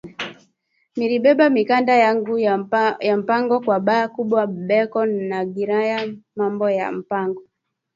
[0.97, 2.35] Miri beba mikanda yangu
[3.07, 5.99] ya mpango kwa ba kubwa beko nagariya
[6.39, 7.41] mambo ya ma mpango